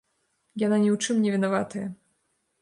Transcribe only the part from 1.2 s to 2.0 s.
не вінаватая.